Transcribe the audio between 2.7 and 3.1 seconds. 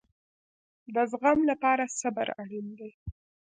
دی